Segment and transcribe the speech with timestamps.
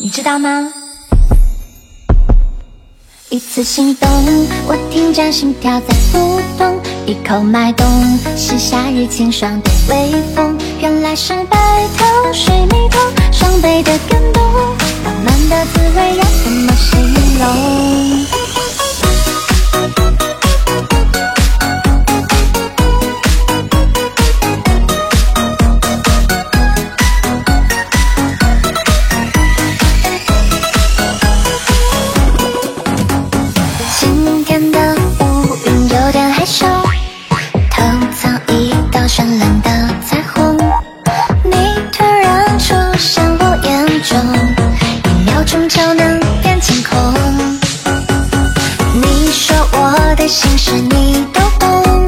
[0.00, 0.72] 你知道吗？
[3.30, 4.08] 一次心动，
[4.68, 7.84] 我听见心跳在扑通，一口脉动，
[8.36, 12.32] 是夏日清爽的微风，原来是白头
[39.18, 39.68] 绚烂的
[40.06, 40.56] 彩虹。
[41.42, 41.50] 你
[41.90, 44.16] 突然出现我眼中，
[45.06, 46.96] 一秒钟就能变晴空。
[48.94, 52.06] 你说我的心事你都懂，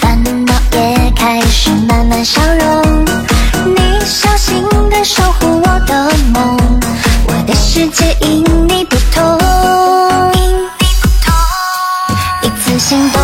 [0.00, 3.04] 烦恼也开始慢慢消融。
[3.76, 6.58] 你小心地守护我的梦，
[7.28, 9.38] 我的世界因你不同。
[10.34, 11.32] 因你不同
[12.42, 13.22] 一次心动，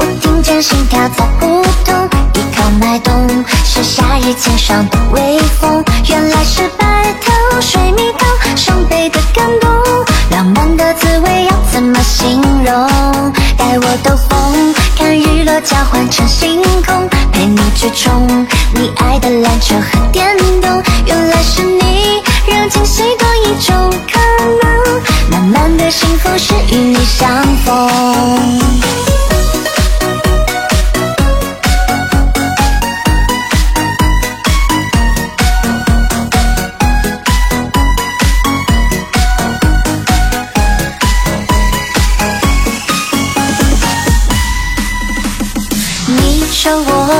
[0.00, 2.07] 我听见心跳在扑通，
[2.78, 3.28] 脉动，
[3.64, 8.26] 是夏日清爽的微风，原来是白桃水蜜桃，
[8.56, 9.70] 双倍的感动，
[10.30, 13.32] 浪漫的滋味要怎么形容？
[13.56, 19.74] 带我兜风，看日落交换成星空，陪你去冲你爱的缆车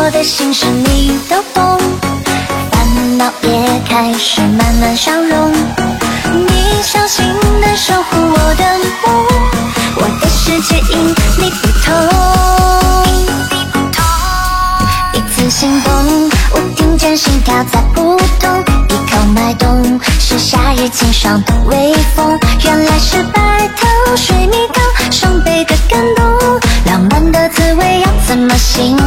[0.09, 1.79] 我的心事你都懂，
[2.71, 5.53] 烦恼也开始慢慢消融。
[5.53, 7.27] 你小心
[7.61, 8.65] 地守护我的
[9.05, 9.27] 梦，
[9.97, 11.95] 我的世界因你不同。
[15.13, 24.81] 一次心动，我听见心跳在扑通，一口脉动，是夏日清爽的微风，原来是白头水蜜桃，
[25.11, 26.25] 双倍的感动，
[26.87, 28.98] 浪漫的滋味要怎么形容？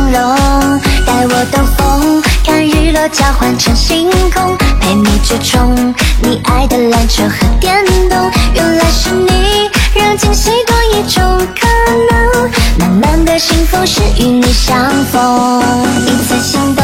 [1.45, 11.23] 兜风，看日落交换成星空，陪你去冲你爱的缆车和电动，原来是你，让惊喜多一种
[11.59, 11.67] 可
[12.11, 15.63] 能，满满的幸福是与你相逢。
[16.05, 16.83] 一次心动，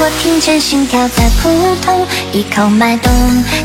[0.00, 1.50] 我听见心跳在扑
[1.84, 3.12] 通，一口脉动，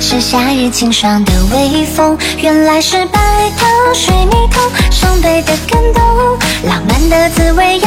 [0.01, 3.19] 是夏日清爽的微风，原来是白
[3.57, 4.61] 头水蜜桃，
[4.91, 6.03] 双倍的感动，
[6.67, 7.86] 浪漫的滋味要？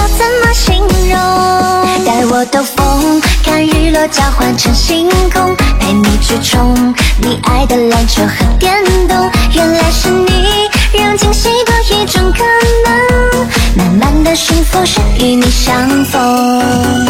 [2.41, 6.75] 我兜风看日落交换成星空陪你去冲
[7.21, 12.43] 你爱的篮球和电动原来是你让惊喜多一种可
[12.89, 13.47] 能
[13.77, 17.10] 满满的幸福是与你相逢。